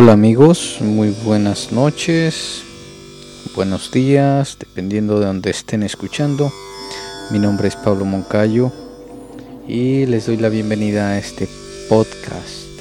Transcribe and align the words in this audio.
Hola 0.00 0.12
amigos, 0.12 0.76
muy 0.78 1.10
buenas 1.24 1.72
noches, 1.72 2.62
buenos 3.56 3.90
días, 3.90 4.56
dependiendo 4.56 5.18
de 5.18 5.26
donde 5.26 5.50
estén 5.50 5.82
escuchando. 5.82 6.52
Mi 7.32 7.40
nombre 7.40 7.66
es 7.66 7.74
Pablo 7.74 8.04
Moncayo 8.04 8.70
y 9.66 10.06
les 10.06 10.26
doy 10.26 10.36
la 10.36 10.50
bienvenida 10.50 11.08
a 11.08 11.18
este 11.18 11.48
podcast 11.88 12.78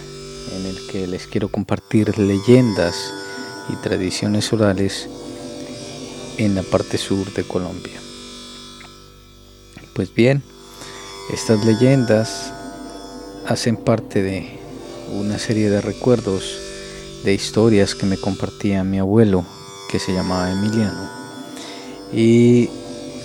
en 0.55 0.67
el 0.67 0.77
que 0.91 1.07
les 1.07 1.25
quiero 1.25 1.49
compartir 1.49 2.19
leyendas 2.19 3.11
y 3.73 3.75
tradiciones 3.77 4.53
orales 4.53 5.09
en 6.37 6.53
la 6.53 6.61
parte 6.61 6.99
sur 6.99 7.33
de 7.33 7.43
Colombia. 7.45 7.99
Pues 9.95 10.13
bien, 10.13 10.43
estas 11.33 11.65
leyendas 11.65 12.53
hacen 13.47 13.75
parte 13.75 14.21
de 14.21 14.59
una 15.15 15.39
serie 15.39 15.71
de 15.71 15.81
recuerdos, 15.81 16.66
de 17.23 17.33
historias 17.33 17.95
que 17.95 18.05
me 18.05 18.17
compartía 18.17 18.83
mi 18.83 18.99
abuelo, 18.99 19.45
que 19.89 19.99
se 19.99 20.13
llamaba 20.13 20.51
Emiliano, 20.51 21.09
y 22.13 22.69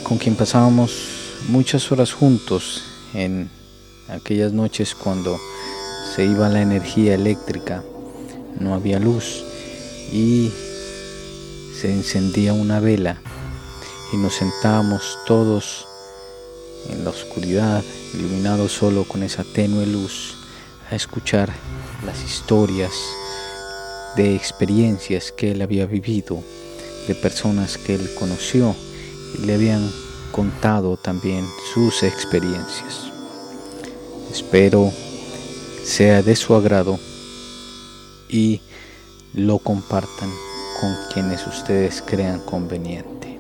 con 0.02 0.18
quien 0.18 0.37
pasábamos 0.37 0.92
muchas 1.48 1.91
horas 1.92 2.12
juntos 2.12 2.82
en 3.15 3.51
aquellas 4.09 4.52
noches 4.52 4.95
cuando 4.95 5.38
se 6.15 6.24
iba 6.24 6.48
la 6.48 6.62
energía 6.62 7.15
eléctrica, 7.15 7.82
no 8.59 8.74
había 8.74 8.99
luz 8.99 9.45
y 10.12 10.51
se 11.80 11.93
encendía 11.93 12.52
una 12.52 12.80
vela 12.80 13.21
y 14.12 14.16
nos 14.16 14.34
sentábamos 14.34 15.18
todos 15.27 15.87
en 16.90 17.04
la 17.04 17.10
oscuridad, 17.10 17.82
iluminados 18.15 18.73
solo 18.73 19.04
con 19.04 19.23
esa 19.23 19.45
tenue 19.45 19.87
luz, 19.87 20.34
a 20.90 20.96
escuchar 20.96 21.51
las 22.04 22.23
historias 22.23 22.93
de 24.16 24.35
experiencias 24.35 25.32
que 25.32 25.52
él 25.52 25.63
había 25.63 25.87
vivido, 25.87 26.43
de 27.09 27.15
personas 27.15 27.79
que 27.79 27.95
él 27.95 28.10
conoció 28.18 28.74
y 29.35 29.46
le 29.46 29.55
habían 29.55 29.91
contado 30.30 30.96
también 30.96 31.46
sus 31.73 32.02
experiencias. 32.02 33.10
Espero 34.30 34.93
sea 35.85 36.23
de 36.23 36.37
su 36.37 36.55
agrado 36.55 36.99
y 38.29 38.60
lo 39.35 39.59
compartan 39.59 40.30
con 40.80 40.96
quienes 41.13 41.46
ustedes 41.46 42.02
crean 42.02 42.40
conveniente. 42.40 43.38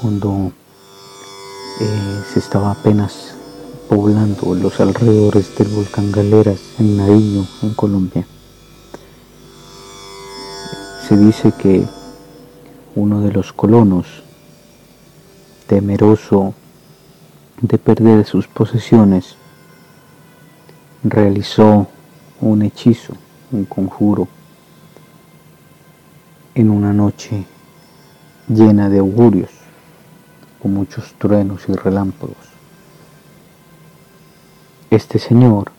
Cuando 0.00 0.52
eh, 1.80 2.22
se 2.32 2.38
estaba 2.38 2.72
apenas 2.72 3.37
poblando 3.88 4.54
los 4.54 4.80
alrededores 4.80 5.56
del 5.56 5.68
volcán 5.68 6.12
Galeras 6.12 6.60
en 6.78 6.98
Nariño, 6.98 7.46
en 7.62 7.72
Colombia, 7.72 8.26
se 11.08 11.16
dice 11.16 11.52
que 11.58 11.86
uno 12.94 13.22
de 13.22 13.32
los 13.32 13.54
colonos, 13.54 14.06
temeroso 15.66 16.52
de 17.62 17.78
perder 17.78 18.26
sus 18.26 18.46
posesiones, 18.46 19.36
realizó 21.02 21.86
un 22.42 22.62
hechizo, 22.62 23.14
un 23.50 23.64
conjuro, 23.64 24.28
en 26.54 26.68
una 26.68 26.92
noche 26.92 27.46
llena 28.48 28.90
de 28.90 28.98
augurios, 28.98 29.50
con 30.60 30.74
muchos 30.74 31.14
truenos 31.14 31.62
y 31.68 31.72
relámpagos. 31.72 32.57
Este 34.90 35.18
señor 35.18 35.70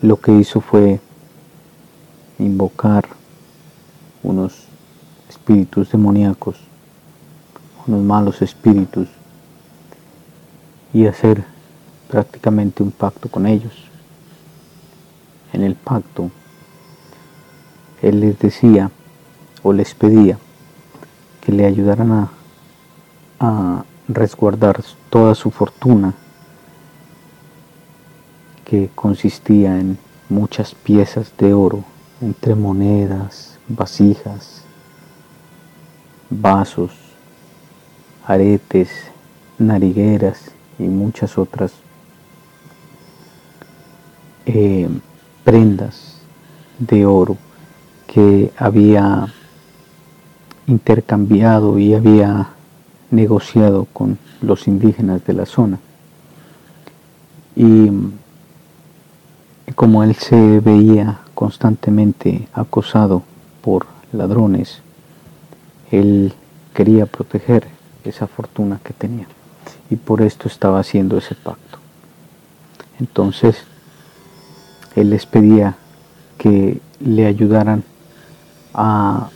lo 0.00 0.20
que 0.20 0.30
hizo 0.30 0.60
fue 0.60 1.00
invocar 2.38 3.04
unos 4.22 4.66
espíritus 5.28 5.90
demoníacos, 5.90 6.56
unos 7.88 8.02
malos 8.02 8.42
espíritus, 8.42 9.08
y 10.92 11.06
hacer 11.06 11.44
prácticamente 12.08 12.84
un 12.84 12.92
pacto 12.92 13.28
con 13.28 13.44
ellos. 13.44 13.72
En 15.52 15.64
el 15.64 15.74
pacto, 15.74 16.30
él 18.02 18.20
les 18.20 18.38
decía 18.38 18.92
o 19.64 19.72
les 19.72 19.94
pedía 19.94 20.38
que 21.40 21.50
le 21.50 21.66
ayudaran 21.66 22.12
a, 22.12 22.30
a 23.40 23.84
resguardar 24.06 24.80
toda 25.10 25.34
su 25.34 25.50
fortuna, 25.50 26.14
que 28.64 28.90
consistía 28.94 29.78
en 29.78 29.98
muchas 30.28 30.74
piezas 30.74 31.32
de 31.38 31.52
oro, 31.54 31.84
entre 32.20 32.54
monedas, 32.54 33.58
vasijas, 33.68 34.62
vasos, 36.30 36.92
aretes, 38.26 38.90
narigueras 39.58 40.50
y 40.78 40.84
muchas 40.84 41.38
otras 41.38 41.72
eh, 44.46 44.88
prendas 45.44 46.18
de 46.78 47.06
oro 47.06 47.36
que 48.06 48.52
había 48.56 49.32
intercambiado 50.66 51.78
y 51.78 51.94
había 51.94 52.48
negociado 53.10 53.86
con 53.92 54.18
los 54.40 54.66
indígenas 54.66 55.24
de 55.24 55.32
la 55.34 55.46
zona. 55.46 55.78
Y 57.56 57.90
como 59.72 60.02
él 60.02 60.14
se 60.16 60.60
veía 60.60 61.20
constantemente 61.34 62.48
acosado 62.52 63.22
por 63.62 63.86
ladrones, 64.12 64.82
él 65.90 66.34
quería 66.74 67.06
proteger 67.06 67.68
esa 68.04 68.26
fortuna 68.26 68.80
que 68.84 68.92
tenía 68.92 69.26
y 69.90 69.96
por 69.96 70.22
esto 70.22 70.48
estaba 70.48 70.80
haciendo 70.80 71.16
ese 71.18 71.34
pacto. 71.34 71.78
Entonces, 73.00 73.56
él 74.94 75.10
les 75.10 75.26
pedía 75.26 75.76
que 76.38 76.80
le 77.00 77.26
ayudaran 77.26 77.82
a 78.72 79.30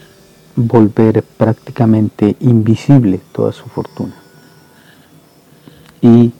volver 0.56 1.22
prácticamente 1.22 2.36
invisible 2.40 3.20
toda 3.32 3.52
su 3.52 3.64
fortuna. 3.64 4.14
Y 6.00 6.32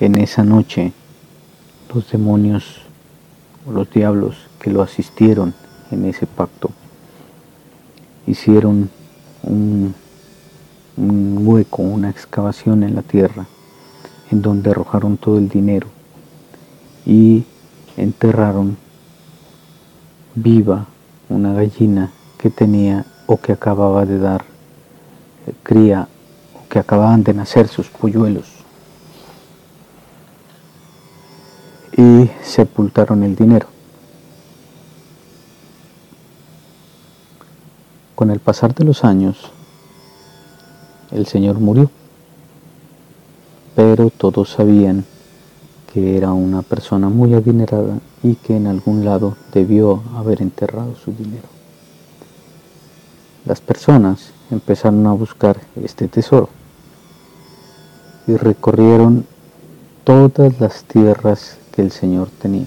en 0.00 0.18
esa 0.18 0.44
noche 0.44 0.92
los 1.94 2.10
demonios 2.10 2.82
o 3.66 3.72
los 3.72 3.90
diablos 3.90 4.36
que 4.60 4.70
lo 4.70 4.82
asistieron 4.82 5.54
en 5.90 6.04
ese 6.04 6.26
pacto 6.26 6.70
hicieron 8.26 8.90
un, 9.42 9.94
un 10.96 11.46
hueco, 11.46 11.82
una 11.82 12.10
excavación 12.10 12.82
en 12.82 12.94
la 12.94 13.02
tierra, 13.02 13.46
en 14.30 14.42
donde 14.42 14.70
arrojaron 14.70 15.16
todo 15.16 15.38
el 15.38 15.48
dinero 15.48 15.88
y 17.04 17.44
enterraron 17.96 18.76
viva 20.34 20.86
una 21.28 21.52
gallina 21.54 22.12
que 22.38 22.50
tenía 22.50 23.04
o 23.26 23.38
que 23.38 23.52
acababa 23.52 24.06
de 24.06 24.18
dar 24.18 24.44
eh, 25.46 25.52
cría 25.62 26.08
o 26.54 26.68
que 26.68 26.78
acababan 26.78 27.24
de 27.24 27.34
nacer 27.34 27.68
sus 27.68 27.88
polluelos. 27.88 28.59
Y 32.00 32.30
sepultaron 32.42 33.22
el 33.24 33.36
dinero. 33.36 33.66
Con 38.14 38.30
el 38.30 38.40
pasar 38.40 38.74
de 38.74 38.84
los 38.84 39.04
años, 39.04 39.50
el 41.10 41.26
Señor 41.26 41.58
murió, 41.58 41.90
pero 43.76 44.08
todos 44.08 44.48
sabían 44.48 45.04
que 45.92 46.16
era 46.16 46.32
una 46.32 46.62
persona 46.62 47.10
muy 47.10 47.34
adinerada 47.34 47.98
y 48.22 48.36
que 48.36 48.56
en 48.56 48.66
algún 48.66 49.04
lado 49.04 49.36
debió 49.52 50.02
haber 50.16 50.40
enterrado 50.40 50.94
su 50.94 51.12
dinero. 51.12 51.48
Las 53.44 53.60
personas 53.60 54.30
empezaron 54.50 55.06
a 55.06 55.12
buscar 55.12 55.60
este 55.76 56.08
tesoro 56.08 56.48
y 58.26 58.36
recorrieron 58.36 59.26
todas 60.04 60.58
las 60.60 60.84
tierras 60.84 61.58
que 61.80 61.86
el 61.86 61.92
Señor 61.92 62.28
tenía. 62.28 62.66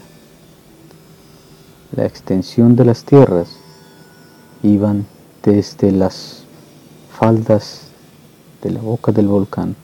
La 1.96 2.04
extensión 2.08 2.76
de 2.76 2.84
las 2.84 3.04
tierras 3.04 3.58
iban 4.64 5.06
desde 5.44 5.92
las 5.92 6.46
faldas 7.12 7.90
de 8.64 8.72
la 8.72 8.82
boca 8.82 9.12
del 9.12 9.28
volcán 9.28 9.76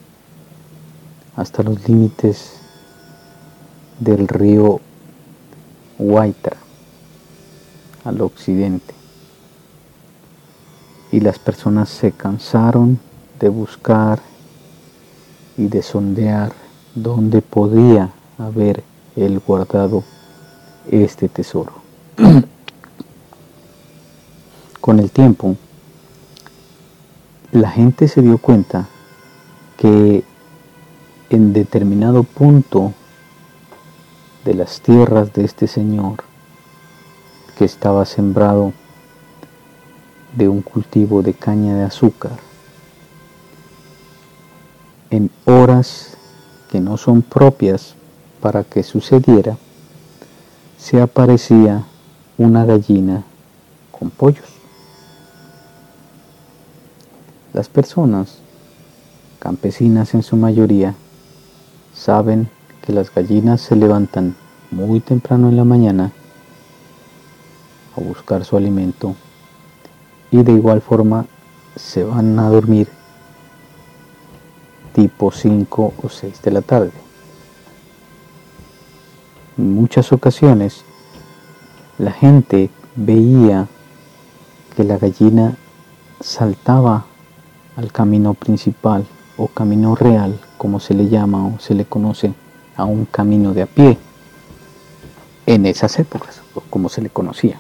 hasta 1.36 1.62
los 1.62 1.88
límites 1.88 2.54
del 4.00 4.28
río 4.28 4.80
Huaytra 6.00 6.58
al 8.06 8.22
occidente. 8.22 8.96
Y 11.12 11.20
las 11.20 11.38
personas 11.38 11.90
se 11.90 12.14
cansaron 12.14 13.00
de 13.40 13.50
buscar 13.50 14.22
y 15.56 15.68
de 15.68 15.84
sondear 15.84 16.52
dónde 16.96 17.44
podía 17.44 18.10
haber 18.40 18.84
él 19.16 19.42
guardado 19.46 20.04
este 20.90 21.30
tesoro. 21.30 21.74
Con 24.82 25.00
el 25.00 25.12
tiempo, 25.12 25.56
la 27.52 27.70
gente 27.70 28.08
se 28.08 28.22
dio 28.22 28.38
cuenta 28.38 28.88
que 29.78 30.24
en 31.30 31.54
determinado 31.54 32.24
punto 32.24 32.94
de 34.46 34.54
las 34.54 34.82
tierras 34.82 35.34
de 35.34 35.46
este 35.46 35.68
señor, 35.68 36.24
que 37.58 37.66
estaba 37.66 38.06
sembrado 38.06 38.74
de 40.36 40.48
un 40.48 40.62
cultivo 40.62 41.22
de 41.22 41.34
caña 41.34 41.76
de 41.76 41.84
azúcar, 41.84 42.38
en 45.10 45.30
horas 45.46 46.18
que 46.72 46.80
no 46.80 46.98
son 46.98 47.22
propias 47.22 47.96
para 48.42 48.64
que 48.64 48.84
sucediera, 48.84 49.58
se 50.78 51.02
aparecía 51.02 51.84
una 52.38 52.66
gallina 52.66 53.24
con 53.92 54.10
pollos. 54.10 54.48
Las 57.54 57.68
personas, 57.68 58.38
campesinas 59.40 60.14
en 60.14 60.24
su 60.24 60.38
mayoría, 60.38 60.96
saben 61.94 62.50
que 62.86 62.94
las 62.94 63.14
gallinas 63.14 63.62
se 63.62 63.76
levantan 63.76 64.36
muy 64.72 65.00
temprano 65.00 65.50
en 65.50 65.58
la 65.58 65.64
mañana 65.64 66.12
a 67.98 68.02
buscar 68.02 68.46
su 68.46 68.56
alimento 68.56 69.16
y 70.32 70.44
de 70.44 70.54
igual 70.54 70.82
forma 70.82 71.26
se 71.76 72.04
van 72.04 72.38
a 72.40 72.50
dormir 72.50 72.88
tipo 74.94 75.32
5 75.32 75.94
o 76.04 76.10
6 76.10 76.42
de 76.42 76.52
la 76.52 76.62
tarde. 76.62 77.09
En 79.60 79.76
muchas 79.76 80.14
ocasiones 80.14 80.86
la 81.98 82.14
gente 82.14 82.70
veía 82.96 83.68
que 84.74 84.86
la 84.86 84.98
gallina 84.98 85.58
saltaba 86.22 87.04
al 87.76 87.92
camino 87.92 88.36
principal 88.36 89.06
o 89.36 89.50
camino 89.50 89.96
real, 89.96 90.40
como 90.58 90.80
se 90.80 90.94
le 90.94 91.10
llama 91.10 91.46
o 91.46 91.60
se 91.60 91.76
le 91.76 91.84
conoce 91.84 92.34
a 92.78 92.86
un 92.86 93.04
camino 93.04 93.54
de 93.54 93.64
a 93.64 93.66
pie 93.66 93.98
en 95.46 95.66
esas 95.66 96.00
épocas, 96.00 96.42
o 96.56 96.62
como 96.62 96.88
se 96.88 97.02
le 97.02 97.10
conocía. 97.10 97.60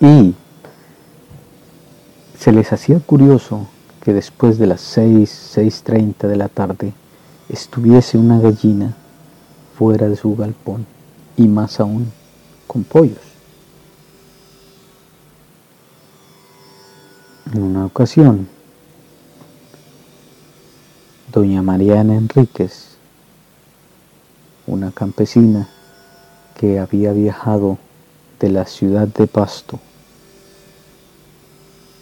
Y 0.00 0.34
se 2.38 2.52
les 2.52 2.74
hacía 2.74 3.00
curioso 3.00 3.68
que 4.02 4.12
después 4.12 4.58
de 4.58 4.66
las 4.66 4.82
6, 4.82 5.54
6.30 5.56 6.28
de 6.28 6.36
la 6.36 6.48
tarde 6.48 6.92
estuviese 7.48 8.18
una 8.18 8.38
gallina 8.38 8.94
fuera 9.76 10.08
de 10.08 10.16
su 10.16 10.34
galpón 10.34 10.86
y 11.36 11.46
más 11.48 11.80
aún 11.80 12.10
con 12.66 12.84
pollos. 12.84 13.18
En 17.52 17.62
una 17.62 17.86
ocasión, 17.86 18.48
doña 21.32 21.62
Mariana 21.62 22.16
Enríquez, 22.16 22.96
una 24.66 24.90
campesina 24.90 25.68
que 26.56 26.78
había 26.78 27.12
viajado 27.12 27.78
de 28.40 28.48
la 28.48 28.66
ciudad 28.66 29.06
de 29.08 29.26
Pasto 29.26 29.78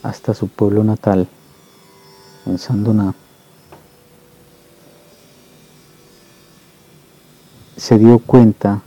hasta 0.03 0.35
su 0.35 0.49
pueblo 0.49 0.85
natal, 0.85 1.27
en 2.47 2.59
Sandoná, 2.59 3.15
se 7.77 7.99
dio 7.99 8.19
cuenta 8.19 8.83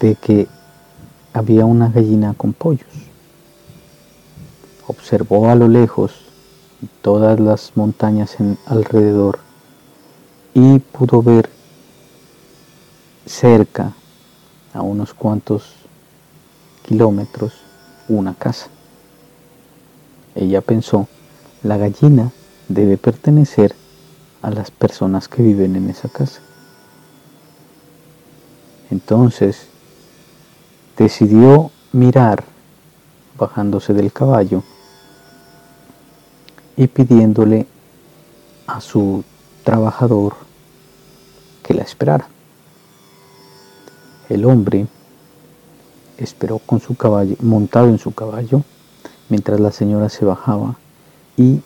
de 0.00 0.14
que 0.14 0.48
había 1.32 1.64
una 1.64 1.88
gallina 1.88 2.34
con 2.34 2.52
pollos 2.52 3.10
observó 4.90 5.48
a 5.48 5.54
lo 5.54 5.68
lejos 5.68 6.12
todas 7.00 7.38
las 7.38 7.72
montañas 7.76 8.40
en 8.40 8.58
alrededor 8.66 9.38
y 10.52 10.80
pudo 10.80 11.22
ver 11.22 11.48
cerca, 13.24 13.92
a 14.74 14.82
unos 14.82 15.14
cuantos 15.14 15.74
kilómetros, 16.86 17.54
una 18.08 18.34
casa. 18.34 18.68
Ella 20.34 20.60
pensó, 20.60 21.06
la 21.62 21.76
gallina 21.76 22.32
debe 22.68 22.96
pertenecer 22.96 23.74
a 24.42 24.50
las 24.50 24.70
personas 24.70 25.28
que 25.28 25.42
viven 25.42 25.76
en 25.76 25.88
esa 25.90 26.08
casa. 26.08 26.40
Entonces 28.90 29.68
decidió 30.96 31.70
mirar 31.92 32.44
bajándose 33.38 33.94
del 33.94 34.12
caballo 34.12 34.62
y 36.76 36.86
pidiéndole 36.86 37.66
a 38.66 38.80
su 38.80 39.24
trabajador 39.64 40.34
que 41.62 41.74
la 41.74 41.82
esperara. 41.82 42.28
El 44.28 44.44
hombre 44.44 44.86
esperó 46.18 46.58
con 46.58 46.80
su 46.80 46.96
caballo, 46.96 47.36
montado 47.40 47.88
en 47.88 47.98
su 47.98 48.12
caballo, 48.12 48.62
mientras 49.28 49.58
la 49.58 49.72
señora 49.72 50.08
se 50.08 50.24
bajaba 50.24 50.76
y 51.36 51.60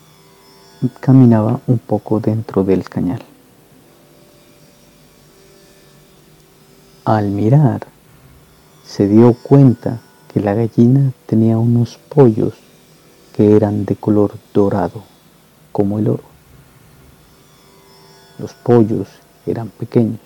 caminaba 0.99 1.59
un 1.67 1.79
poco 1.79 2.19
dentro 2.19 2.63
del 2.63 2.87
cañal. 2.87 3.21
Al 7.05 7.29
mirar, 7.29 7.85
se 8.83 9.07
dio 9.07 9.35
cuenta 9.35 10.01
que 10.33 10.39
la 10.39 10.55
gallina 10.55 11.13
tenía 11.27 11.59
unos 11.59 11.99
pollos 12.09 12.55
que 13.35 13.55
eran 13.55 13.85
de 13.85 13.95
color 13.95 14.33
dorado, 14.55 15.03
como 15.71 15.99
el 15.99 16.07
oro. 16.07 16.23
Los 18.39 18.55
pollos 18.55 19.07
eran 19.45 19.69
pequeños, 19.69 20.19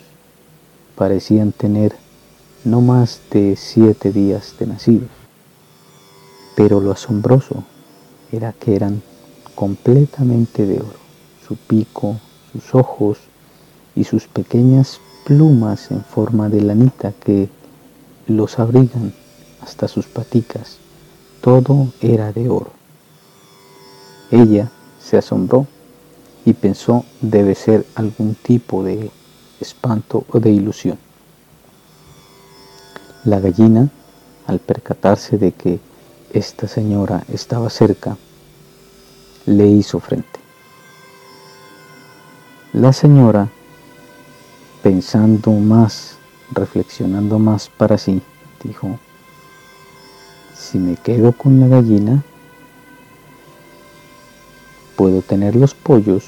parecían 0.95 1.51
tener 1.51 1.98
no 2.63 2.79
más 2.79 3.19
de 3.29 3.57
siete 3.57 4.13
días 4.13 4.55
de 4.57 4.67
nacidos, 4.67 5.09
pero 6.55 6.79
lo 6.79 6.93
asombroso 6.93 7.65
era 8.31 8.53
que 8.53 8.77
eran 8.77 9.01
completamente 9.53 10.65
de 10.65 10.79
oro. 10.79 11.00
Su 11.45 11.57
pico, 11.57 12.15
sus 12.53 12.74
ojos 12.74 13.17
y 13.98 14.05
sus 14.05 14.27
pequeñas 14.27 15.01
plumas 15.29 15.91
en 15.91 16.03
forma 16.03 16.50
de 16.50 16.59
lanita 16.59 17.13
que 17.24 17.50
los 18.25 18.57
abrigan 18.57 19.13
hasta 19.62 19.88
sus 19.88 20.07
paticas, 20.07 20.77
todo 21.39 21.93
era 22.01 22.33
de 22.33 22.50
oro. 22.50 22.71
Ella 24.31 24.71
se 25.00 25.17
asombró 25.17 25.67
y 26.45 26.53
pensó 26.53 27.05
debe 27.21 27.53
ser 27.53 27.86
algún 27.93 28.33
tipo 28.33 28.83
de 28.83 29.12
espanto 29.62 30.25
o 30.31 30.39
de 30.39 30.50
ilusión. 30.50 30.98
La 33.24 33.39
gallina, 33.39 33.88
al 34.48 34.57
percatarse 34.57 35.38
de 35.38 35.51
que 35.51 35.79
esta 36.33 36.67
señora 36.67 37.24
estaba 37.31 37.69
cerca, 37.69 38.17
le 39.45 39.67
hizo 39.67 40.00
frente. 40.00 40.39
La 42.74 42.93
señora, 42.93 43.50
pensando 44.89 45.51
más, 45.51 46.17
reflexionando 46.51 47.38
más 47.38 47.69
para 47.69 47.96
sí, 48.00 48.24
dijo, 48.63 48.98
si 50.58 50.79
me 50.79 50.96
quedo 50.96 51.31
con 51.31 51.60
la 51.60 51.67
gallina, 51.67 52.24
puedo 54.96 55.22
tener 55.22 55.55
los 55.55 55.75
pollos 55.75 56.24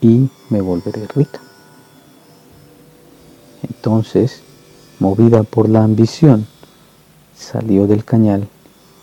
y 0.00 0.30
me 0.48 0.62
volveré 0.62 1.06
rica. 1.08 1.40
Entonces, 3.62 4.40
movida 4.98 5.42
por 5.42 5.68
la 5.68 5.84
ambición, 5.84 6.46
salió 7.36 7.86
del 7.86 8.02
cañal 8.02 8.48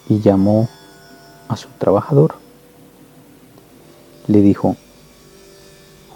y 0.09 0.21
llamó 0.21 0.67
a 1.49 1.55
su 1.55 1.67
trabajador. 1.77 2.33
Le 4.25 4.41
dijo, 4.41 4.75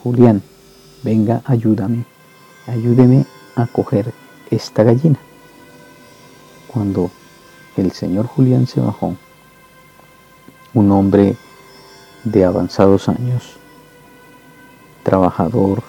Julián, 0.01 0.41
venga, 1.03 1.41
ayúdame, 1.45 2.05
ayúdeme 2.67 3.25
a 3.55 3.67
coger 3.67 4.13
esta 4.49 4.83
gallina. 4.83 5.19
Cuando 6.67 7.11
el 7.77 7.91
señor 7.91 8.27
Julián 8.27 8.67
se 8.67 8.79
bajó, 8.79 9.15
un 10.73 10.91
hombre 10.91 11.35
de 12.23 12.45
avanzados 12.45 13.09
años, 13.09 13.57
trabajador, 15.03 15.83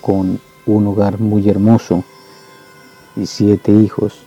con 0.00 0.40
un 0.66 0.86
hogar 0.86 1.20
muy 1.20 1.48
hermoso 1.48 2.02
y 3.16 3.26
siete 3.26 3.72
hijos, 3.72 4.22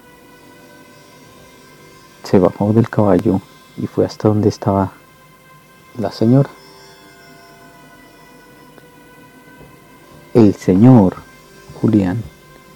se 2.23 2.39
bajó 2.39 2.73
del 2.73 2.89
caballo 2.89 3.41
y 3.77 3.87
fue 3.87 4.05
hasta 4.05 4.27
donde 4.27 4.49
estaba 4.49 4.91
la 5.97 6.11
señora. 6.11 6.49
El 10.33 10.55
señor 10.55 11.17
Julián 11.79 12.23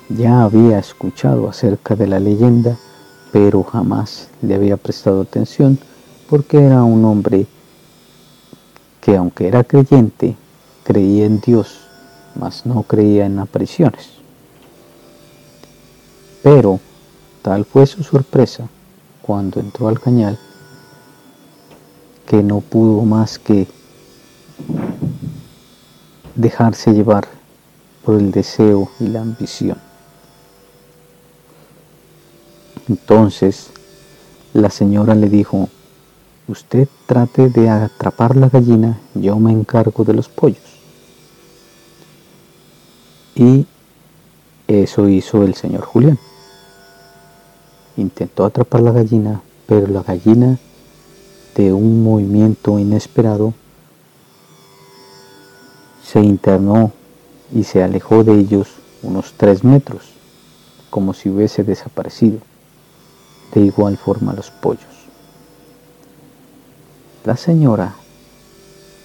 ya 0.09 0.43
había 0.43 0.77
escuchado 0.77 1.49
acerca 1.49 1.95
de 1.95 2.05
la 2.05 2.19
leyenda, 2.19 2.77
pero 3.31 3.63
jamás 3.63 4.29
le 4.43 4.53
había 4.53 4.77
prestado 4.77 5.21
atención 5.21 5.79
porque 6.29 6.63
era 6.63 6.83
un 6.83 7.03
hombre 7.03 7.47
que 9.01 9.17
aunque 9.17 9.47
era 9.47 9.63
creyente, 9.63 10.37
creía 10.83 11.25
en 11.25 11.39
Dios, 11.39 11.79
mas 12.35 12.63
no 12.67 12.83
creía 12.83 13.25
en 13.25 13.39
apariciones. 13.39 14.07
Pero 16.43 16.79
tal 17.41 17.65
fue 17.65 17.87
su 17.87 18.03
sorpresa 18.03 18.67
cuando 19.23 19.59
entró 19.59 19.87
al 19.87 19.99
cañal 19.99 20.37
que 22.27 22.43
no 22.43 22.59
pudo 22.59 23.01
más 23.01 23.39
que 23.39 23.65
dejarse 26.35 26.93
llevar 26.93 27.36
por 28.07 28.15
el 28.15 28.31
deseo 28.31 28.89
y 29.01 29.07
la 29.07 29.19
ambición. 29.19 29.77
Entonces 32.87 33.67
la 34.53 34.69
señora 34.69 35.13
le 35.13 35.27
dijo, 35.27 35.67
usted 36.47 36.87
trate 37.05 37.49
de 37.49 37.67
atrapar 37.67 38.37
la 38.37 38.47
gallina, 38.47 38.97
yo 39.13 39.37
me 39.39 39.51
encargo 39.51 40.05
de 40.05 40.13
los 40.13 40.29
pollos. 40.29 40.63
Y 43.35 43.67
eso 44.69 45.09
hizo 45.09 45.43
el 45.43 45.55
señor 45.55 45.81
Julián. 45.81 46.17
Intentó 47.97 48.45
atrapar 48.45 48.83
la 48.83 48.93
gallina, 48.93 49.41
pero 49.65 49.85
la 49.87 50.01
gallina, 50.01 50.57
de 51.57 51.73
un 51.73 52.05
movimiento 52.05 52.79
inesperado, 52.79 53.53
se 56.01 56.21
internó 56.21 56.93
y 57.53 57.63
se 57.63 57.83
alejó 57.83 58.23
de 58.23 58.39
ellos 58.39 58.67
unos 59.03 59.33
tres 59.37 59.63
metros, 59.63 60.13
como 60.89 61.13
si 61.13 61.29
hubiese 61.29 61.63
desaparecido. 61.63 62.39
De 63.53 63.61
igual 63.61 63.97
forma 63.97 64.33
los 64.33 64.51
pollos. 64.51 64.83
La 67.23 67.37
señora 67.37 67.95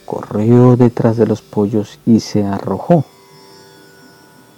corrió 0.04 0.76
detrás 0.76 1.16
de 1.16 1.26
los 1.26 1.42
pollos 1.42 1.98
y 2.06 2.20
se 2.20 2.44
arrojó, 2.44 3.04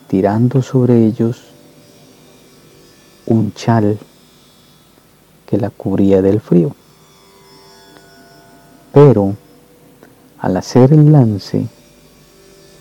tirando 0.08 0.62
sobre 0.62 1.04
ellos 1.04 1.44
un 3.26 3.52
chal 3.54 3.98
que 5.46 5.58
la 5.58 5.70
cubría 5.70 6.22
del 6.22 6.40
frío. 6.40 6.74
Pero 8.92 9.36
al 10.38 10.56
hacer 10.56 10.92
el 10.92 11.10
lance, 11.10 11.66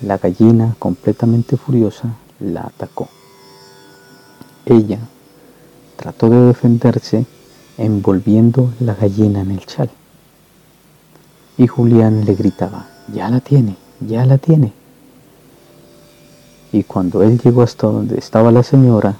la 0.06 0.18
gallina, 0.18 0.76
completamente 0.78 1.56
furiosa, 1.56 2.14
la 2.40 2.62
atacó. 2.62 3.08
Ella 4.66 4.98
trató 5.96 6.28
de 6.28 6.46
defenderse 6.46 7.26
envolviendo 7.78 8.72
la 8.80 8.94
gallina 8.94 9.40
en 9.40 9.50
el 9.52 9.64
chal. 9.66 9.90
Y 11.56 11.66
Julián 11.66 12.24
le 12.24 12.34
gritaba, 12.34 12.86
ya 13.12 13.28
la 13.28 13.40
tiene, 13.40 13.76
ya 14.00 14.24
la 14.26 14.38
tiene. 14.38 14.72
Y 16.72 16.82
cuando 16.82 17.22
él 17.22 17.38
llegó 17.38 17.62
hasta 17.62 17.86
donde 17.86 18.18
estaba 18.18 18.50
la 18.50 18.62
señora 18.62 19.16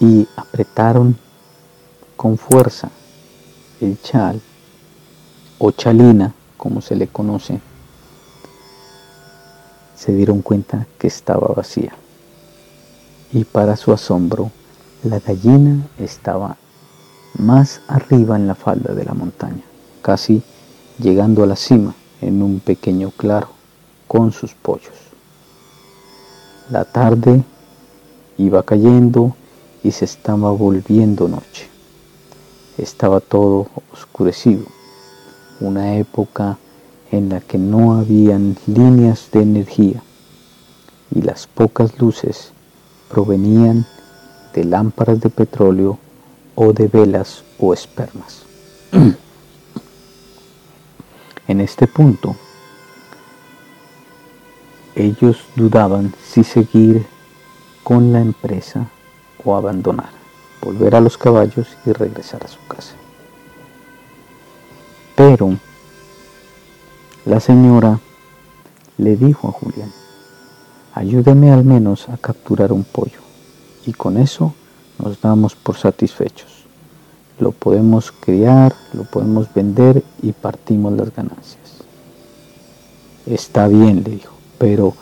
y 0.00 0.26
apretaron 0.36 1.16
con 2.16 2.36
fuerza 2.36 2.90
el 3.80 4.00
chal 4.02 4.40
o 5.58 5.70
chalina, 5.70 6.34
como 6.56 6.80
se 6.80 6.96
le 6.96 7.06
conoce, 7.06 7.60
se 9.98 10.14
dieron 10.14 10.42
cuenta 10.42 10.86
que 10.98 11.08
estaba 11.08 11.48
vacía. 11.48 11.92
Y 13.32 13.44
para 13.44 13.76
su 13.76 13.92
asombro, 13.92 14.50
la 15.02 15.18
gallina 15.18 15.86
estaba 15.98 16.56
más 17.38 17.80
arriba 17.88 18.36
en 18.36 18.46
la 18.46 18.54
falda 18.54 18.94
de 18.94 19.04
la 19.04 19.14
montaña 19.14 19.62
casi 20.08 20.42
llegando 20.98 21.42
a 21.42 21.46
la 21.46 21.54
cima 21.54 21.94
en 22.22 22.42
un 22.42 22.60
pequeño 22.60 23.10
claro 23.10 23.48
con 24.06 24.32
sus 24.32 24.54
pollos. 24.54 24.94
La 26.70 26.86
tarde 26.86 27.42
iba 28.38 28.62
cayendo 28.62 29.36
y 29.82 29.90
se 29.90 30.06
estaba 30.06 30.50
volviendo 30.50 31.28
noche. 31.28 31.68
Estaba 32.78 33.20
todo 33.20 33.68
oscurecido, 33.92 34.64
una 35.60 35.96
época 35.96 36.56
en 37.10 37.28
la 37.28 37.40
que 37.40 37.58
no 37.58 37.94
habían 37.94 38.56
líneas 38.66 39.30
de 39.32 39.42
energía 39.42 40.02
y 41.14 41.22
las 41.22 41.46
pocas 41.46 41.98
luces 41.98 42.52
provenían 43.08 43.86
de 44.54 44.64
lámparas 44.64 45.20
de 45.20 45.30
petróleo 45.30 45.98
o 46.54 46.72
de 46.72 46.88
velas 46.88 47.44
o 47.58 47.72
espermas. 47.72 48.44
En 51.46 51.62
este 51.62 51.86
punto, 51.86 52.36
ellos 54.94 55.38
dudaban 55.56 56.12
si 56.22 56.44
seguir 56.44 57.06
con 57.82 58.12
la 58.12 58.20
empresa 58.20 58.86
o 59.42 59.56
abandonar, 59.56 60.10
volver 60.60 60.94
a 60.94 61.00
los 61.00 61.16
caballos 61.16 61.68
y 61.86 61.92
regresar 61.92 62.44
a 62.44 62.48
su 62.48 62.58
casa. 62.66 62.92
Pero 65.16 65.56
la 67.28 67.40
señora 67.40 68.00
le 68.96 69.16
dijo 69.16 69.48
a 69.48 69.52
Julián, 69.52 69.92
ayúdeme 70.94 71.52
al 71.52 71.64
menos 71.64 72.08
a 72.08 72.16
capturar 72.16 72.72
un 72.72 72.84
pollo 72.84 73.20
y 73.86 73.92
con 73.92 74.16
eso 74.18 74.54
nos 74.98 75.20
damos 75.20 75.54
por 75.54 75.76
satisfechos 75.76 76.58
lo 77.38 77.52
podemos 77.52 78.12
criar, 78.12 78.74
lo 78.92 79.04
podemos 79.04 79.52
vender 79.54 80.02
y 80.22 80.32
partimos 80.32 80.92
las 80.92 81.14
ganancias. 81.14 81.84
Está 83.26 83.68
bien, 83.68 84.02
le 84.04 84.12
dijo, 84.12 84.34
pero 84.58 84.94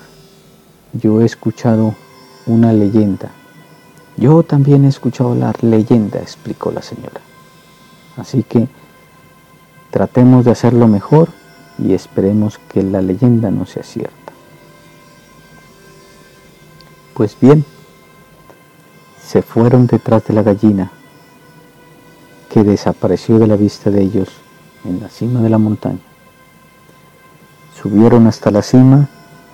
yo 0.92 1.20
he 1.20 1.24
escuchado 1.24 1.94
una 2.46 2.72
leyenda. 2.72 3.30
Yo 4.16 4.42
también 4.42 4.84
he 4.84 4.88
escuchado 4.88 5.34
la 5.34 5.52
leyenda, 5.60 6.18
explicó 6.18 6.70
la 6.70 6.82
señora. 6.82 7.20
Así 8.16 8.42
que 8.42 8.68
tratemos 9.90 10.44
de 10.44 10.50
hacerlo 10.50 10.88
mejor 10.88 11.28
y 11.78 11.94
esperemos 11.94 12.58
que 12.72 12.82
la 12.82 13.02
leyenda 13.02 13.50
no 13.50 13.66
sea 13.66 13.82
cierta. 13.82 14.32
Pues 17.14 17.36
bien, 17.40 17.64
se 19.22 19.42
fueron 19.42 19.86
detrás 19.86 20.24
de 20.26 20.34
la 20.34 20.42
gallina 20.42 20.90
que 22.50 22.62
desapareció 22.62 23.38
de 23.38 23.46
la 23.46 23.56
vista 23.56 23.90
de 23.90 24.02
ellos 24.02 24.28
en 24.84 25.00
la 25.00 25.08
cima 25.08 25.40
de 25.40 25.50
la 25.50 25.58
montaña. 25.58 25.98
Subieron 27.80 28.26
hasta 28.26 28.50
la 28.50 28.62
cima 28.62 29.08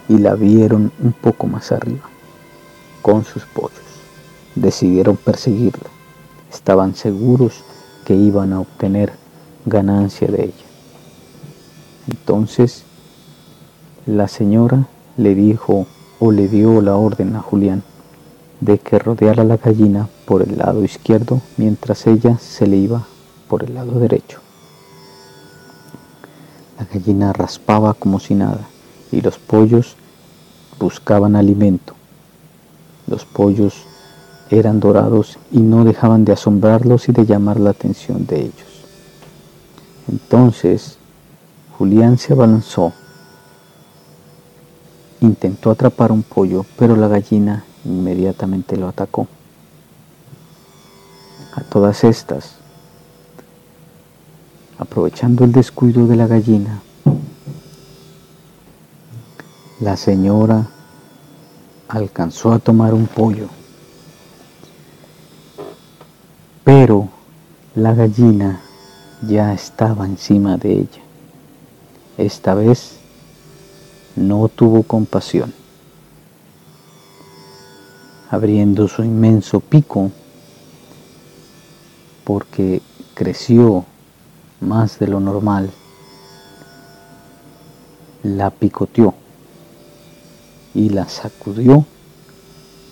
y 0.09 0.19
la 0.19 0.35
vieron 0.35 0.93
un 1.03 1.13
poco 1.13 1.47
más 1.47 1.73
arriba, 1.73 2.09
con 3.01 3.25
sus 3.25 3.45
pollos. 3.47 3.73
Decidieron 4.55 5.17
perseguirla. 5.17 5.89
Estaban 6.53 6.95
seguros 6.95 7.65
que 8.05 8.15
iban 8.15 8.53
a 8.53 8.61
obtener 8.61 9.13
ganancia 9.65 10.29
de 10.29 10.45
ella. 10.45 10.72
Entonces 12.09 12.85
la 14.07 14.29
señora 14.29 14.87
le 15.17 15.35
dijo 15.35 15.87
o 16.19 16.33
le 16.33 16.49
dio 16.49 16.81
la 16.81 16.97
orden 16.97 17.37
a 17.37 17.41
Julián 17.41 17.83
de 18.61 18.79
que 18.79 18.99
rodeara 18.99 19.45
la 19.45 19.57
gallina 19.57 20.09
por 20.25 20.43
el 20.43 20.59
lado 20.59 20.85
izquierdo 20.85 21.41
mientras 21.57 22.07
ella 22.07 22.39
se 22.39 22.67
le 22.67 22.77
iba 22.77 23.07
por 23.49 23.65
el 23.65 23.75
lado 23.75 23.99
derecho. 23.99 24.41
La 26.79 26.87
gallina 26.87 27.33
raspaba 27.33 27.95
como 27.95 28.19
si 28.19 28.35
nada 28.35 28.67
y 29.11 29.21
los 29.21 29.39
pollos 29.39 29.97
buscaban 30.79 31.37
alimento. 31.37 31.95
Los 33.07 33.25
pollos 33.25 33.85
eran 34.51 34.81
dorados 34.81 35.39
y 35.51 35.59
no 35.59 35.85
dejaban 35.85 36.25
de 36.25 36.33
asombrarlos 36.33 37.09
y 37.09 37.13
de 37.13 37.27
llamar 37.27 37.59
la 37.61 37.71
atención 37.71 38.27
de 38.27 38.41
ellos. 38.43 38.85
Entonces 40.09 40.99
Julián 41.79 42.19
se 42.19 42.33
abalanzó, 42.33 42.93
intentó 45.21 45.71
atrapar 45.71 46.13
un 46.13 46.23
pollo, 46.23 46.65
pero 46.79 46.97
la 46.97 47.09
gallina 47.09 47.65
inmediatamente 47.85 48.77
lo 48.77 48.89
atacó. 48.89 49.27
A 51.55 51.63
todas 51.63 52.05
estas, 52.05 52.57
aprovechando 54.79 55.45
el 55.45 55.53
descuido 55.53 56.07
de 56.07 56.17
la 56.17 56.27
gallina, 56.27 56.81
la 59.81 59.97
señora 59.97 60.69
alcanzó 61.89 62.53
a 62.53 62.59
tomar 62.59 62.95
un 62.95 63.07
pollo, 63.07 63.49
pero 66.65 67.09
la 67.75 67.93
gallina 67.93 68.61
ya 69.27 69.53
estaba 69.53 70.07
encima 70.07 70.57
de 70.57 70.73
ella. 70.73 71.02
Esta 72.19 72.55
vez 72.55 72.99
no 74.17 74.49
tuvo 74.49 74.83
compasión. 74.83 75.53
Abriendo 78.31 78.89
su 78.89 79.03
inmenso 79.03 79.61
pico, 79.61 80.11
porque 82.25 82.83
creció 83.15 83.85
más 84.61 84.99
de 84.99 85.09
lo 85.09 85.21
normal, 85.21 85.71
la 88.23 88.51
picoteó 88.51 89.15
y 90.75 90.91
la 90.91 91.09
sacudió 91.09 91.85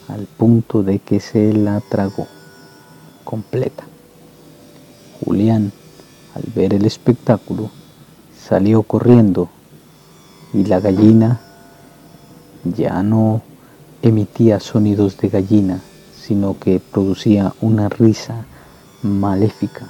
al 0.08 0.26
punto 0.26 0.82
de 0.82 0.98
que 0.98 1.20
se 1.20 1.52
la 1.52 1.80
tragó 1.88 2.26
completa. 3.24 3.84
Julián, 5.24 5.72
al 6.34 6.42
ver 6.54 6.74
el 6.74 6.84
espectáculo, 6.84 7.70
salió 8.50 8.82
corriendo 8.82 9.48
y 10.52 10.64
la 10.64 10.80
gallina 10.80 11.40
ya 12.64 13.00
no 13.04 13.42
emitía 14.02 14.58
sonidos 14.58 15.16
de 15.18 15.28
gallina, 15.28 15.80
sino 16.20 16.58
que 16.58 16.80
producía 16.80 17.54
una 17.60 17.88
risa 17.88 18.44
maléfica 19.04 19.86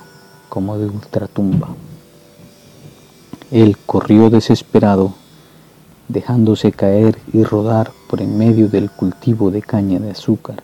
como 0.51 0.77
de 0.77 0.91
ultratumba. 0.91 1.69
Él 3.51 3.79
corrió 3.87 4.29
desesperado, 4.29 5.15
dejándose 6.09 6.71
caer 6.71 7.19
y 7.33 7.43
rodar 7.45 7.93
por 8.11 8.21
en 8.21 8.37
medio 8.37 8.69
del 8.69 8.91
cultivo 8.91 9.51
de 9.51 9.63
caña 9.63 9.99
de 10.01 10.11
azúcar, 10.11 10.63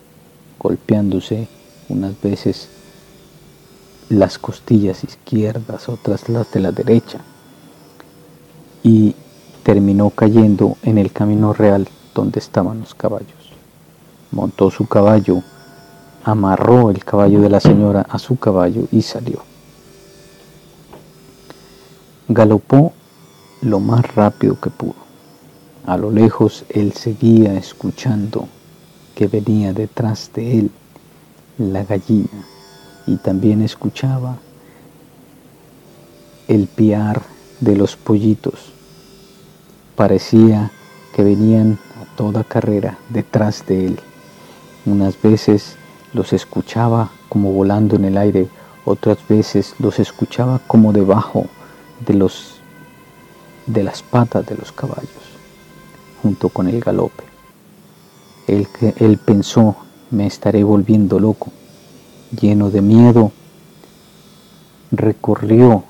golpeándose 0.59 1.49
unas 1.89 2.21
veces 2.21 2.69
las 4.11 4.39
costillas 4.39 5.03
izquierdas, 5.03 5.89
otras 5.89 6.29
las 6.29 6.53
de 6.53 6.61
la 6.61 6.73
derecha, 6.73 7.21
y 8.87 9.17
terminó 9.65 10.11
cayendo 10.11 10.77
en 10.85 10.97
el 10.97 11.11
camino 11.11 11.53
real 11.53 11.89
donde 12.15 12.39
estaban 12.39 12.79
los 12.79 12.95
caballos. 12.95 13.51
Montó 14.31 14.71
su 14.71 14.87
caballo, 14.87 15.43
amarró 16.23 16.91
el 16.91 17.05
caballo 17.05 17.41
de 17.41 17.51
la 17.51 17.59
señora 17.59 18.07
a 18.09 18.21
su 18.21 18.39
caballo 18.39 18.87
y 18.93 19.03
salió. 19.03 19.43
Galopó 22.29 22.93
lo 23.61 23.81
más 23.81 24.15
rápido 24.15 24.61
que 24.61 24.71
pudo. 24.71 24.95
A 25.85 25.97
lo 25.97 26.13
lejos 26.13 26.65
él 26.69 26.93
seguía 26.93 27.55
escuchando 27.55 28.47
que 29.17 29.27
venía 29.27 29.73
detrás 29.73 30.31
de 30.33 30.61
él 30.61 30.71
la 31.59 31.83
gallina 31.83 32.47
y 33.05 33.17
también 33.17 33.63
escuchaba 33.63 34.37
el 36.47 36.69
piar 36.69 37.23
de 37.59 37.75
los 37.75 37.97
pollitos. 37.97 38.76
Parecía 39.97 40.71
que 41.15 41.25
venían 41.25 41.79
a 41.99 42.17
toda 42.17 42.45
carrera 42.45 42.99
detrás 43.09 43.65
de 43.67 43.87
él. 43.87 44.01
Unas 44.85 45.21
veces 45.21 45.77
los 46.13 46.35
escuchaba 46.35 47.11
como 47.31 47.53
volando 47.53 47.97
en 47.97 48.05
el 48.05 48.19
aire, 48.19 48.49
otras 48.85 49.19
veces 49.27 49.75
los 49.79 49.99
escuchaba 49.99 50.61
como 50.67 50.93
debajo 50.93 51.47
de 52.07 52.15
los 52.15 52.61
de 53.67 53.83
las 53.83 54.03
patas 54.03 54.47
de 54.47 54.55
los 54.55 54.71
caballos, 54.71 55.09
junto 56.23 56.51
con 56.51 56.69
el 56.69 56.81
galope. 56.81 57.25
Él, 58.47 59.19
pensó, 59.25 59.77
me 60.11 60.27
estaré 60.27 60.63
volviendo 60.63 61.19
loco 61.19 61.51
lleno 62.39 62.71
de 62.71 62.81
miedo, 62.81 63.33
recorrió 64.93 65.83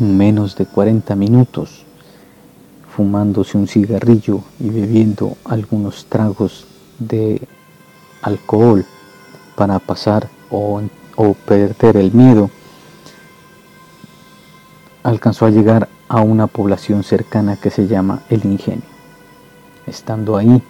en 0.00 0.16
menos 0.16 0.56
de 0.56 0.66
40 0.66 1.14
minutos 1.14 1.84
fumándose 2.98 3.56
un 3.56 3.68
cigarrillo 3.68 4.40
y 4.58 4.70
bebiendo 4.70 5.36
algunos 5.44 6.06
tragos 6.06 6.66
de 6.98 7.40
alcohol 8.22 8.84
para 9.54 9.78
pasar 9.78 10.28
o, 10.50 10.82
perder 11.46 11.96
el 11.96 12.10
miedo, 12.10 12.50
alcanzó 15.04 15.46
a 15.46 15.50
llegar 15.50 15.88
a 16.08 16.22
una 16.22 16.48
población 16.48 17.04
cercana 17.04 17.54
que 17.54 17.70
se 17.70 17.86
llama 17.86 18.24
El 18.30 18.44
Ingenio. 18.44 18.90
Estando 19.86 20.36
ahí, 20.36 20.60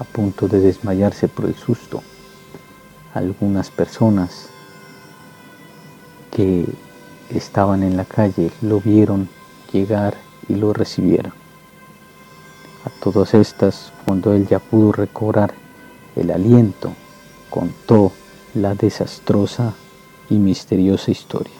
a 0.00 0.02
punto 0.02 0.48
de 0.48 0.58
desmayarse 0.58 1.28
por 1.28 1.44
el 1.44 1.54
susto, 1.54 2.02
algunas 3.14 3.70
personas 3.70 4.48
que 6.32 6.66
estaban 7.30 7.84
en 7.84 7.96
la 7.96 8.04
calle 8.04 8.50
lo 8.62 8.80
vieron 8.80 9.28
llegar 9.72 10.16
y 10.48 10.54
lo 10.54 10.72
recibieron. 10.72 11.32
A 12.84 12.90
todas 13.02 13.34
estas, 13.34 13.92
cuando 14.04 14.32
él 14.34 14.46
ya 14.46 14.58
pudo 14.58 14.92
recobrar 14.92 15.54
el 16.16 16.30
aliento, 16.30 16.92
contó 17.50 18.12
la 18.54 18.74
desastrosa 18.74 19.72
y 20.30 20.34
misteriosa 20.34 21.10
historia. 21.10 21.54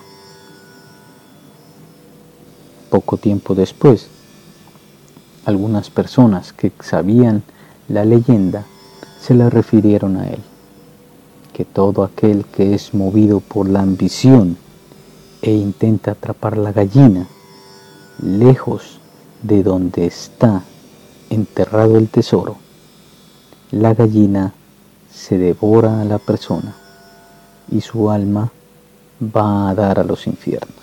Poco 2.90 3.16
tiempo 3.16 3.54
después, 3.54 4.08
algunas 5.44 5.90
personas 5.90 6.52
que 6.52 6.72
sabían 6.80 7.42
la 7.88 8.04
leyenda 8.04 8.64
se 9.20 9.34
la 9.34 9.50
refirieron 9.50 10.16
a 10.16 10.28
él 10.28 10.40
que 11.54 11.64
todo 11.64 12.02
aquel 12.02 12.44
que 12.44 12.74
es 12.74 12.92
movido 12.92 13.38
por 13.40 13.68
la 13.68 13.80
ambición 13.80 14.58
e 15.40 15.52
intenta 15.52 16.10
atrapar 16.10 16.58
la 16.58 16.72
gallina 16.72 17.28
lejos 18.24 18.98
de 19.42 19.62
donde 19.62 20.06
está 20.06 20.62
enterrado 21.28 21.98
el 21.98 22.08
tesoro, 22.08 22.56
la 23.70 23.94
gallina 23.94 24.54
se 25.12 25.38
devora 25.38 26.00
a 26.00 26.04
la 26.04 26.18
persona 26.18 26.74
y 27.70 27.80
su 27.80 28.10
alma 28.10 28.50
va 29.20 29.68
a 29.68 29.74
dar 29.74 29.98
a 29.98 30.04
los 30.04 30.26
infiernos. 30.26 30.74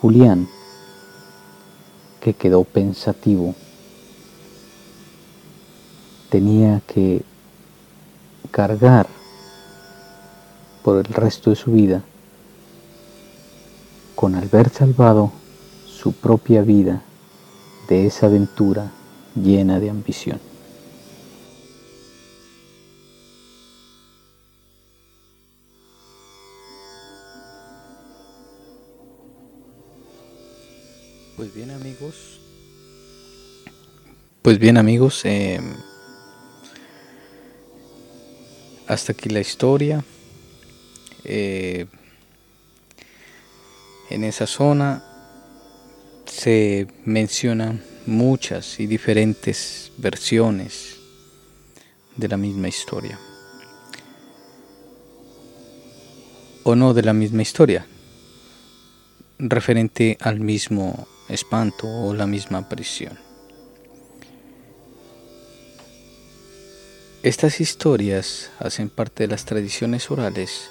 Julián, 0.00 0.48
que 2.20 2.34
quedó 2.34 2.64
pensativo, 2.64 3.54
tenía 6.30 6.80
que 6.86 7.22
cargar 8.50 9.06
por 10.82 10.98
el 10.98 11.04
resto 11.04 11.50
de 11.50 11.56
su 11.56 11.72
vida 11.72 12.02
con 14.16 14.34
haber 14.34 14.70
salvado 14.70 15.30
su 15.86 16.12
propia 16.12 16.62
vida 16.62 17.02
de 17.88 18.06
esa 18.06 18.26
aventura 18.26 18.90
llena 19.36 19.78
de 19.78 19.90
ambición. 19.90 20.40
Pues 31.36 31.54
bien 31.54 31.70
amigos, 31.70 32.40
pues 34.40 34.58
bien 34.58 34.78
amigos, 34.78 35.20
eh, 35.26 35.60
hasta 38.86 39.12
aquí 39.12 39.28
la 39.28 39.40
historia. 39.40 40.02
Eh, 41.24 41.86
en 44.10 44.24
esa 44.24 44.46
zona 44.46 45.02
se 46.26 46.86
mencionan 47.04 47.82
muchas 48.06 48.78
y 48.78 48.86
diferentes 48.86 49.92
versiones 49.96 50.96
de 52.16 52.28
la 52.28 52.36
misma 52.36 52.68
historia. 52.68 53.18
O 56.64 56.74
no 56.74 56.94
de 56.94 57.02
la 57.02 57.12
misma 57.12 57.42
historia, 57.42 57.86
referente 59.38 60.18
al 60.20 60.40
mismo 60.40 61.06
espanto 61.28 61.86
o 61.86 62.14
la 62.14 62.26
misma 62.26 62.58
aparición. 62.58 63.18
Estas 67.22 67.60
historias 67.60 68.50
hacen 68.60 68.88
parte 68.88 69.24
de 69.24 69.28
las 69.28 69.44
tradiciones 69.44 70.10
orales 70.10 70.70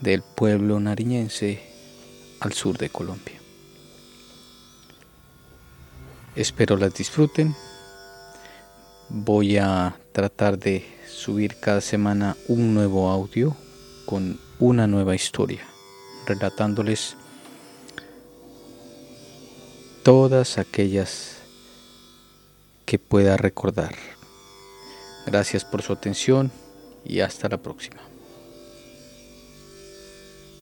del 0.00 0.22
pueblo 0.22 0.80
nariñense 0.80 1.69
al 2.40 2.52
sur 2.52 2.78
de 2.78 2.90
Colombia. 2.90 3.40
Espero 6.34 6.76
las 6.76 6.94
disfruten. 6.94 7.54
Voy 9.08 9.56
a 9.58 9.96
tratar 10.12 10.58
de 10.58 10.86
subir 11.08 11.56
cada 11.60 11.80
semana 11.80 12.36
un 12.48 12.74
nuevo 12.74 13.10
audio 13.10 13.56
con 14.06 14.40
una 14.58 14.86
nueva 14.86 15.14
historia, 15.14 15.66
relatándoles 16.26 17.16
todas 20.02 20.58
aquellas 20.58 21.36
que 22.86 22.98
pueda 22.98 23.36
recordar. 23.36 23.94
Gracias 25.26 25.64
por 25.64 25.82
su 25.82 25.92
atención 25.92 26.50
y 27.04 27.20
hasta 27.20 27.48
la 27.48 27.58
próxima. 27.58 28.00